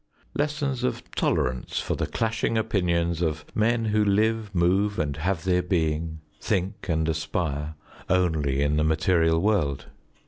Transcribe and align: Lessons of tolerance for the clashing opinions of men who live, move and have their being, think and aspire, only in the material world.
Lessons 0.33 0.83
of 0.83 1.03
tolerance 1.11 1.79
for 1.79 1.95
the 1.95 2.07
clashing 2.07 2.57
opinions 2.57 3.21
of 3.21 3.45
men 3.53 3.85
who 3.85 4.03
live, 4.03 4.49
move 4.51 4.97
and 4.97 5.15
have 5.17 5.43
their 5.43 5.61
being, 5.61 6.21
think 6.39 6.89
and 6.89 7.07
aspire, 7.07 7.75
only 8.09 8.63
in 8.63 8.77
the 8.77 8.83
material 8.83 9.39
world. 9.39 9.85